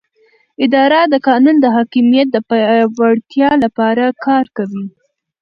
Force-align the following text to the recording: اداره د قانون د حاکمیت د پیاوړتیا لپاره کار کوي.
اداره 0.65 1.01
د 1.13 1.15
قانون 1.27 1.55
د 1.61 1.65
حاکمیت 1.75 2.27
د 2.31 2.37
پیاوړتیا 2.49 3.49
لپاره 3.63 4.05
کار 4.25 4.45
کوي. 4.57 4.85